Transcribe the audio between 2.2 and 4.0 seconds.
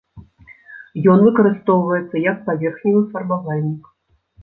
як паверхневы фарбавальнік.